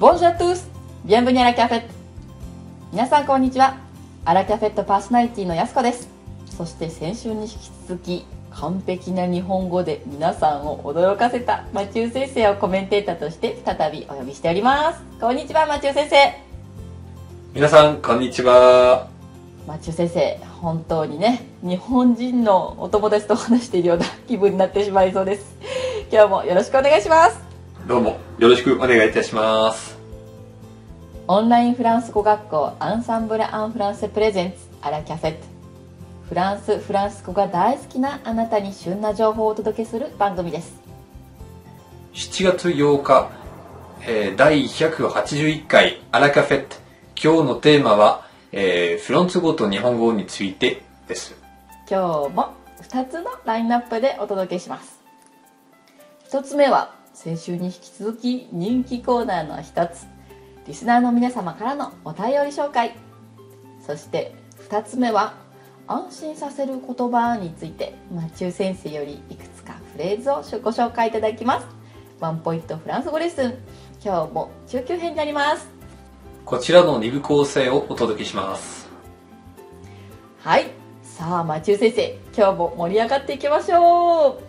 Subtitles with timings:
[0.00, 0.70] ボンジュアトゥース
[1.04, 1.82] ビアンブニアラキャフェ
[2.90, 3.76] 皆さんこんにちは。
[4.24, 6.08] アラキャフェットパーソナリティのやすこです。
[6.56, 15.02] そして先週に引き続き完璧な日本語で皆さんを驚かせたマチュー先生をコメンテーターとして再びお呼びしております。
[15.20, 16.16] こんにちはマチュー先生。
[17.52, 19.06] 皆さんこんにちは。
[19.66, 25.58] マチュー先生本当にね日本人のお友達と話しているような気分になってしまいそうです。
[26.10, 27.50] 今日もよろしくお願いします。
[27.86, 29.89] どうもよろしくお願いいたします
[31.32, 35.46] オンラインフランス語学校アンサンブル・アン・フランセプレゼンツアラキャフェット。
[36.28, 40.80] フランスフランス語が大好きなあなたに旬な情報をお届けする番組です。
[42.14, 43.30] 7月8日、
[44.08, 46.76] えー、第181回アラカフェット。
[47.14, 51.36] 今日のテーマは、えー、フランス語と日本語についてです。
[51.88, 54.98] 今日も2つのラインナップでお届けします。
[56.32, 60.09] 1つ目は先週に引き続き人気コーナーの1つ
[60.70, 62.94] リスナーの皆様からのお便り紹介。
[63.84, 64.32] そして
[64.68, 65.34] 2つ目は
[65.88, 71.66] 安心させる言葉についてマチュー先生よりいくつかフレーズをご紹介いただきます。
[72.20, 73.58] ワンポイントフランス語レッスン。
[74.00, 75.68] 今日も中級編になります。
[76.44, 78.88] こちらの2部構成をお届けします。
[80.38, 80.66] はい。
[81.02, 84.42] さあマチュー先生今日も盛り上がっていきましょう。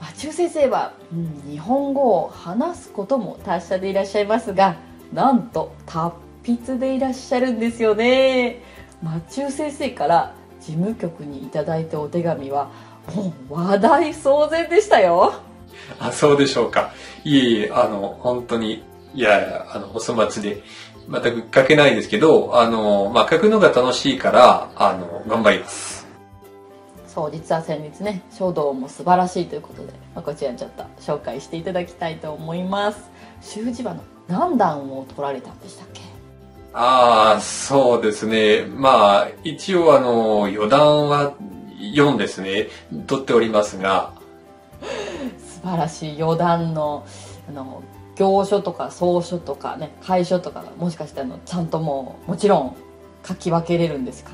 [0.00, 4.76] マチュー先生は、うん、日本語を話すことも達者でいらっしゃいますが
[5.12, 8.62] なんと達筆でいらっしゃるんですよね。
[9.02, 12.70] マチュー先生から事務局にいただいたお手紙は
[13.14, 15.34] もう話題騒然でしたよ。
[15.98, 16.92] あそうでしょうか。
[17.24, 20.62] いえいえあの本当にいやあのお粗末で
[21.10, 26.06] 全く書けないですけどあの、まあ、書くのが楽しいからあの頑張ります。
[27.06, 33.10] そう実は先日ね書道も素晴らしいということで、まあ、こちらにちょっと紹介していただきたいと思います。
[33.42, 36.00] 習字場の何段を取られたんでしたっけ？
[36.74, 38.64] ああ、そうですね。
[38.66, 41.34] まあ、一応あの、余談は
[41.78, 42.68] 4ですね、
[43.06, 44.12] 取っておりますが。
[45.38, 47.04] 素晴らしい余談の、
[47.48, 47.82] あの、
[48.16, 52.76] 行書とか草書とかね、楷書とかもしかしてあの、ちゃんともう、もちろん
[53.26, 54.32] 書き分けれるんですか？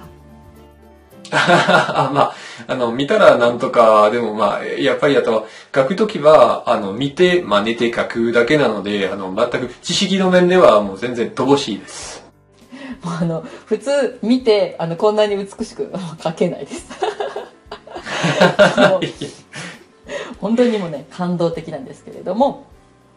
[1.33, 2.35] あまあ、
[2.67, 12.29] あの、見たらなんとか、でもまあ、やっぱりあと、書くときは、あの、見て、真似て書くだけなので、あの、全く知識の面ではもう全然乏しいです。
[13.05, 16.89] あの普通見てあのこんなに美しく 描けないです
[20.41, 22.65] 本当にもね感動的なんですけれども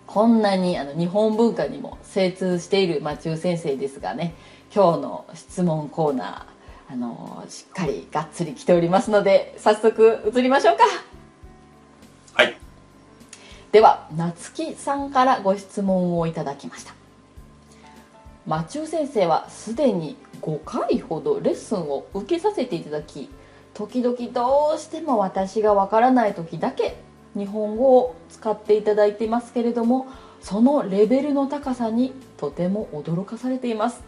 [0.07, 4.35] こんなにあの日本文化にも精通しているマチュー先生ですがね
[4.73, 6.60] 今日の質問コーナー
[6.91, 10.83] あのしっかりがっつり来ておりますので早速移りましょうか。
[12.33, 12.57] はい。
[13.71, 16.93] では夏木さんからご質問をいただきました。
[18.45, 23.29] マチュー先生はすでに5回ほどレッスンを受けさせていただき
[23.73, 26.97] 時々どうしても私がわからない時だけ
[27.37, 30.07] 日本語を使っていただいていますけれども
[30.41, 34.03] そのレベルの高さにとても驚かされています。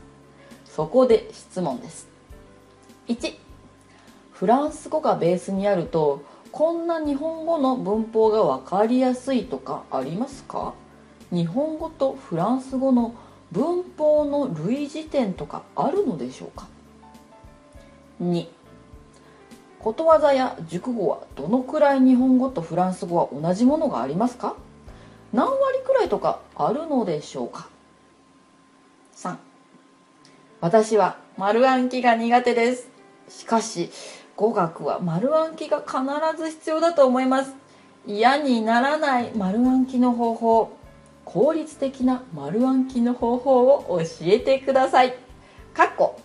[0.66, 2.13] そこで質問です
[3.08, 3.36] 1
[4.32, 10.74] フランス語がベースにあるとこんな日本語の文法が分かりやすいとかありますか？
[11.32, 13.16] 日本語とフランス語の
[13.52, 16.68] 文法の類似点とかあるのでしょうか
[18.22, 18.48] ？2
[19.80, 24.56] ことわざや熟語はどのくらい日本語とフランス語は同じものがありますか？
[25.34, 27.68] 何割くらいとかあるのでしょうか
[29.16, 29.36] ？3
[30.62, 32.93] 私は丸暗記が苦手です。
[33.30, 33.90] しかし
[34.36, 35.98] 語学は丸暗記が必
[36.38, 37.54] ず必要だと思います
[38.06, 40.78] 嫌にならない丸暗記の方法
[41.26, 45.16] 効率的な丸暗記の方法を教えてください。
[45.74, 46.20] かっこ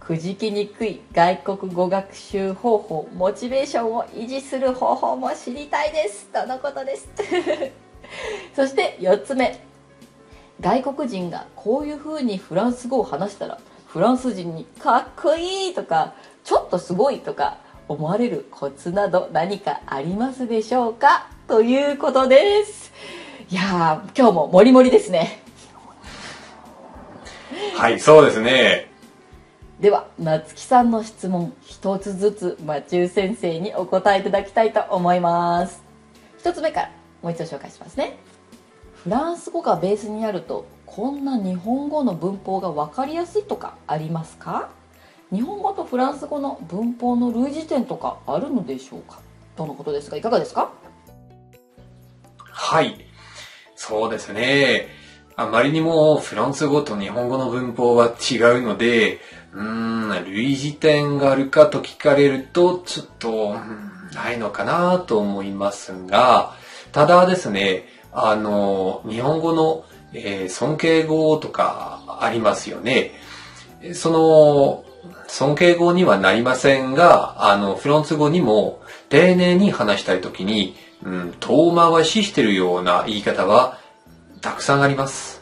[0.00, 6.26] くじきにくい外国語学習方法、モチベーションを維持する方法も知りたいです。
[6.32, 7.08] とのことです。
[8.56, 9.60] そして4つ目。
[10.60, 13.58] 外国人がこういう風にフランス語を話したら、
[13.88, 16.14] フランス人にかっこいいとか、
[16.44, 17.58] ちょっとすごいとか
[17.88, 21.28] 思われるコツなど何かありますでしょうか？
[21.46, 22.92] ということです。
[23.50, 25.42] いや今日ももりもりですね。
[27.76, 28.90] はい、そうですね。
[29.80, 35.80] では、夏木さんの質問、一つずつ、マチュー先生にお答えいただきたいと思います。
[36.38, 36.90] 一つ目から、
[37.22, 38.18] もう一度紹介しますね。
[39.04, 44.70] フランス語がベースにあると、こんな日本語の文法が分かりやすいとかありますか？
[45.30, 49.20] 日本語とフランス語の文法の類似点とかあるのでしょうか？
[49.54, 50.72] とのことですが、いかがですか？
[52.40, 53.04] はい。
[53.76, 54.88] そうですね。
[55.36, 59.20] あまりにもフランス語と日本語の文法は違うので、
[59.52, 63.54] うん、類似点があるかと聞かれると、ちょっと、
[64.14, 66.54] ないのかなと思いますが、
[66.90, 73.12] ただですね、あの、日本語の、えー尊敬語とかありますよね。
[73.94, 74.84] その、
[75.28, 80.74] 尊敬語にはなりませんが、あの、フランス語にも丁寧に話したいときに、
[81.04, 83.78] うん、遠回ししてるような言い方は
[84.40, 85.40] たくさんあります。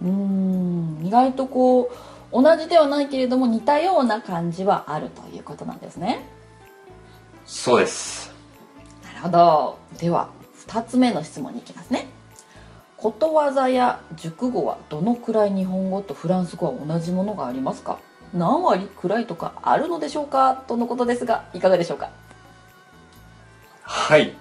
[0.00, 1.90] うーん意外とこ
[2.32, 6.24] う同じではないけれども似たような感じはあるということなんですね
[7.44, 8.32] そうです。
[9.04, 10.30] なるほどでは
[10.66, 12.06] 2つ目の質問に行きますね
[13.02, 17.98] ことわざや熟語はどのくらい日本語とフランス語は同じものがありますか？
[18.32, 20.62] 何割くらいとかあるのでしょうか？
[20.68, 22.10] とのことですがいかがでしょうか？
[23.82, 24.36] はい。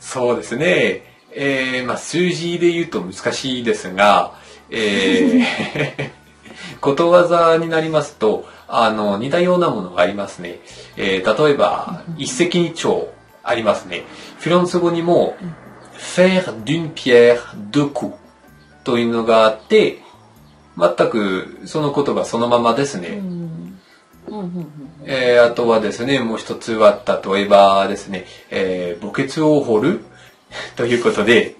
[0.00, 1.02] そうですね。
[1.32, 4.32] えー、まあ、数字で言うと難しいですが、
[4.70, 6.10] えー、
[6.80, 10.60] ことわざになりますと、あの、似たようなものがありますね。
[10.96, 13.04] えー、例えば、一石二鳥
[13.44, 14.04] ありますね。
[14.38, 15.36] フランス語にも、
[16.00, 18.16] faire d'une pierre deux coups
[18.84, 19.98] というのがあって、
[20.76, 23.22] 全くその言葉そのままですね。
[25.04, 30.00] えーあとはですね、もう一つは、例えばですね、えー墓穴を掘る
[30.76, 31.56] ということで、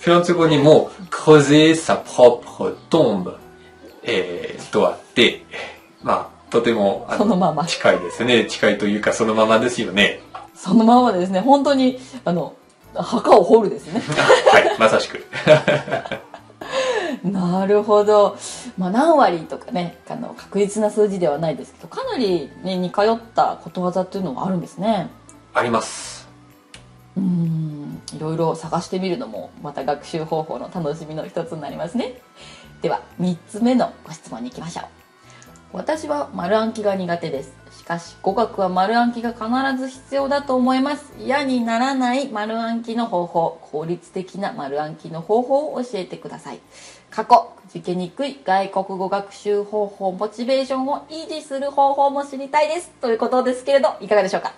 [0.00, 3.36] フランス語にも、creuser sa propre tombe、
[4.02, 5.44] えーとあって、
[6.02, 8.46] まあ、とてもあそのまま近いですね。
[8.46, 10.20] 近いというか、そのままですよね。
[10.58, 12.54] そのままですね本当にあの
[12.94, 14.00] 墓を掘るですね。
[14.00, 15.24] はい、まさしく。
[17.22, 18.36] なるほど、
[18.76, 25.08] まあ、何割とかねあの確実な数字ではないですけどかなり、ね、似通ったことわざっていうのがあるんですね。
[25.54, 26.28] あります。
[27.16, 28.02] うーん。
[28.16, 32.20] いろいろ探してみるのもまた学習方法の楽しみの一つになりますね。
[32.82, 34.97] では3つ目のご質問に行きましょう
[35.72, 39.44] 私は丸暗記が苦手ですしかし語学は丸暗記が必
[39.78, 46.60] ず必要だと思います嫌にならない丸暗記の方法効率的な丸暗記の方法を教えてください
[47.10, 54.54] 過去受けにくい外国語学習方法モチベーションを維持する方法も知りたいですということですけれどいかがでしょうか？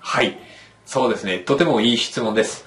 [0.00, 0.38] はい。
[0.86, 1.38] そうですね。
[1.38, 2.64] とてもいい質問です。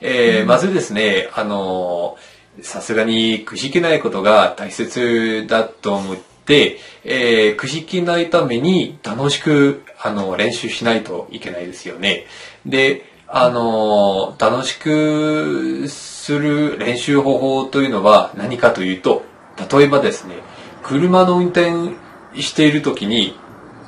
[0.00, 12.26] えーまずですね、あのーさすがにくじけないことが大切だと思って、えーくじけないために楽しく、あの、練習しないといけないですよね。
[12.66, 19.24] で、あの楽しくする練習方法というのは何かというと、
[19.72, 20.36] 例えばですね、
[20.82, 21.94] 車の運転
[22.40, 23.36] しているときに、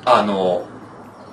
[0.05, 0.67] あの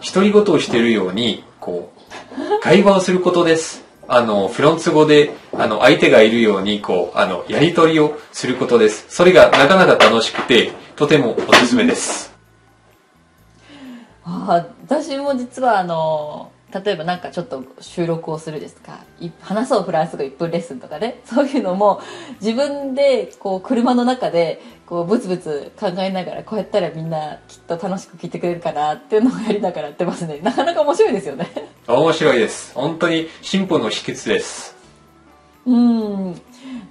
[0.05, 3.84] 独り言をしているように、こう、会話をすることです。
[4.09, 9.07] あの、フロンツ語で、あの、相手がいるように、こう、あの、やりとりをすることです。
[9.09, 12.35] それがなかなか楽しくて、とてもおすすめです。
[14.27, 21.21] ああ私も実はあの例えばなんかちょっと収録をするですとかい話そうフランス語1分レッスンとかね。
[21.25, 22.01] そういうのも
[22.41, 30.41] 自分でこう車の中でこうブツブツ考えながらこうやったらみんなきっと楽しく聞いてくれるかなっていうのをやりながらやってますね。
[30.43, 31.49] なかなか面白いですよね。
[31.87, 32.75] 面白いです。
[32.75, 34.75] 本当に進歩の秘訣です。
[35.67, 36.41] うん。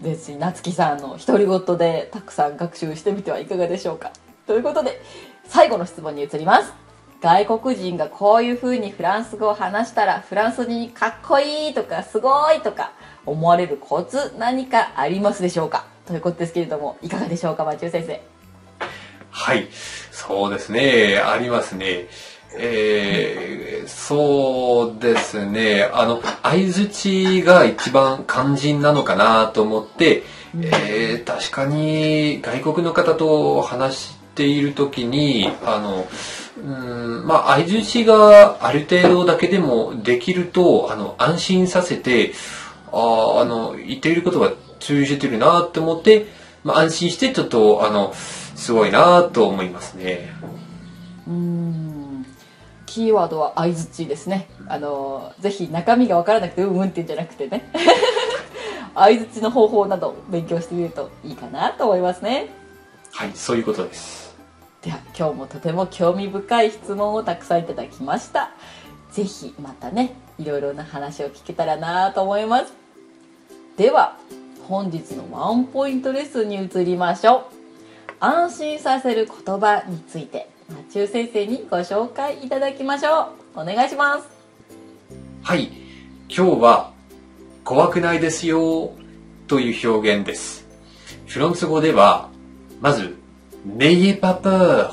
[0.02, 4.12] ですし夏木さんの独り言でたくさん学習してみてはいかがでしょうか。
[4.48, 5.02] ということで
[5.46, 6.83] 最後の質問に移ります
[7.24, 12.92] 外国人がこういう風にフランス語を話したらフランスにかっこいいとかすごいとか
[13.26, 15.86] 思われるコツ何かありますでしょうか？
[16.06, 18.22] ということですけれどもいかがでしょうかマチュー先生
[19.32, 19.70] はい。
[20.12, 21.18] そうですね。
[21.26, 22.08] ありますね。
[22.56, 25.90] えー、そうですね。
[25.94, 30.24] あの、相づちが一番肝心なのかなと思って、
[30.62, 36.08] えー、確かに外国の方と話してているときに、あの、
[36.58, 42.34] うん、まあ、相づちがある程度だけでもできると、あの、安心させて、
[42.92, 46.28] あーあの、言っていることが通じてるなって思って、
[46.64, 50.30] まあ、安心してちょっと、あの、すごいなと思いますね。
[51.28, 52.26] うん。
[52.86, 54.48] キーワードは相づちですね。
[54.68, 57.68] あのぜひ中身が分からなくてうんうんってんじゃなくてね。
[58.94, 62.50] 相づちの方法など勉強してみるといいかなと思いますね。
[63.14, 64.36] はい、そういうことです。
[64.82, 68.52] では今日もとても興味深い質問をたくさんいただきました。
[69.12, 72.74] ぜひまたねいろいろな話を聞けたらなと思います。
[73.78, 74.18] では
[74.68, 77.44] 本日のワンポイントレッスンに移りましょう。
[78.20, 83.62] 安心させる言葉についてマチュー先生にご紹介いただきましょう。
[83.62, 84.28] お願いします。
[85.44, 85.70] はい、
[86.30, 86.94] 今日は、
[87.64, 88.94] 怖くないですよ
[89.48, 90.66] という表現です。
[91.28, 92.30] フランス語では、
[92.84, 93.16] まず、
[93.66, 94.90] n'ayez pas peur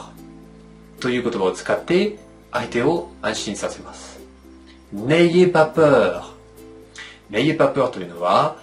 [1.01, 2.19] という言葉を使って
[2.53, 4.21] 相手を安心させます。
[4.95, 6.23] n'ayez pas peur
[7.33, 8.59] n'ayez pas peur というのは、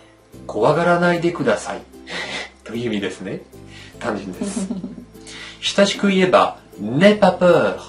[0.45, 1.81] 怖がらないでください
[2.63, 3.41] という意味ですね。
[3.99, 4.69] 単純です。
[5.59, 7.79] 親しく言えば、n'aie pas peur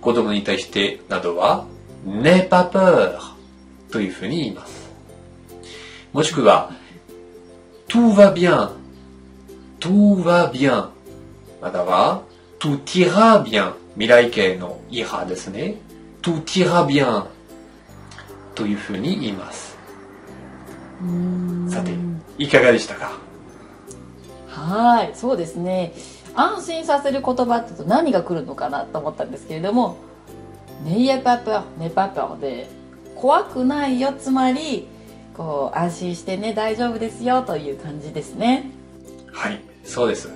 [0.00, 1.64] 子供に対してなどは、
[2.04, 3.20] n'aie pas peur
[3.92, 4.90] というふうに言います。
[6.12, 6.72] もしくは、
[7.86, 8.81] tout va bien
[9.82, 10.90] tout va bien
[11.60, 12.22] または、
[12.60, 15.74] tout ira bien 未来形の ira ですね。
[16.22, 17.24] tout ira bien
[18.54, 19.76] というふうに言います。
[21.68, 21.90] さて、
[22.38, 23.18] いかがでしたか？
[24.48, 25.92] はいそうですね。
[26.36, 29.96] 安心させる言葉ってと何が来るのかなと思ったんですけれども
[30.86, 32.70] 「ネイエパパネパパ」で
[33.16, 34.12] 怖くないよ。
[34.16, 34.86] つまり
[35.36, 38.70] こう安心してね大丈夫ですよという感じですね。
[39.32, 40.30] はい、そうです。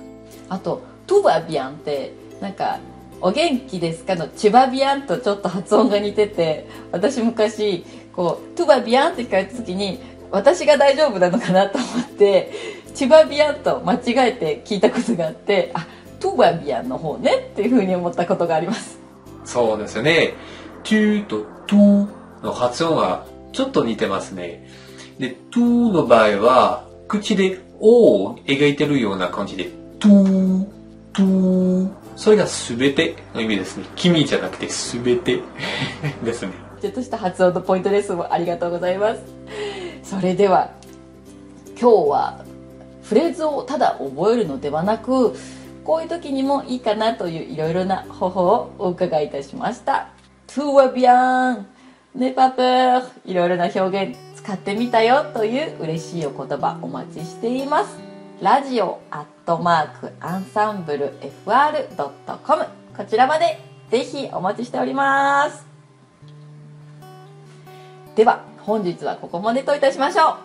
[0.49, 2.79] あと「トゥバビアン」ってなんか
[3.21, 7.85] 「お元気ですか?」の「チュバビアン」とちょっと発音が似てて私昔
[8.15, 9.99] こう「トゥバビアン」って聞かれた時に
[10.31, 12.51] 私が大丈夫なのかなと思って
[12.93, 15.85] 「チュバビアン」と間違えて聞いたことがあってあ
[16.19, 18.97] トゥバビアンの方ねっていうふうに思ったことがあります
[19.45, 20.33] そうですね。
[20.83, 22.07] tu と to
[22.43, 24.67] の発音はちょっと似てますね。
[25.19, 29.69] で、to の場合は、口でを描いてるような感じで、
[29.99, 30.65] to,
[31.13, 33.85] to それが全ての意味ですね。
[33.95, 35.39] 君じゃなくて全て
[36.23, 36.53] ですね。
[36.81, 38.13] ちょっとした発音のポイントです。
[38.29, 39.21] ありがとうございます。
[40.03, 40.71] それでは
[41.79, 42.39] 今日は
[43.03, 45.35] フレーズをただ覚えるのではなく
[45.83, 50.09] こういう時にもいいかなといういろいろな方法をお伺いいたしました
[50.47, 51.67] 「トゥワビアン」
[52.15, 54.17] 「ネパプー」いろいろな表現
[54.47, 57.97] 使ってみたよという嬉しいお言葉お待ちしています。
[58.41, 63.59] ラジオアットマークアンサンブル FR.com こちらまで
[63.91, 65.65] ぜひお待ちしております。
[68.15, 70.37] では本日はここまでといたしましょう。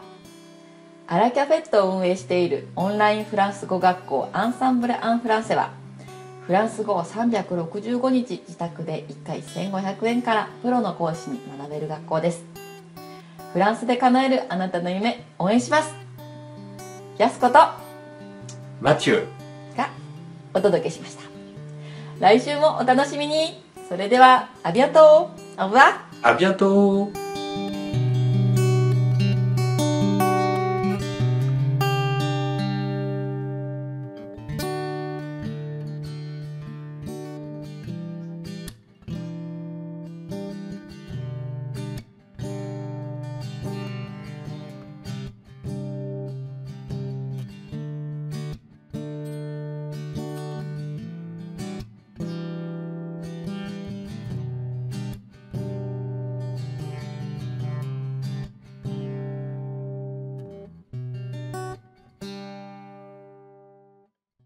[1.06, 5.70] アラキャフェットを運営しているオンラインフランス語学校アンサンブル・アン・フランセは
[6.48, 12.61] フランス語を365日自宅で1回1500円からプロの講師に学べる学校です。
[13.52, 15.94] フランスで叶えるあなたの夢応援します。
[17.18, 17.76] やすことが
[18.80, 19.26] マチュー、
[20.54, 21.22] お届けしました。
[22.18, 23.62] 来週もお楽しみに。
[23.88, 27.21] それではアビアトーオブワアビアント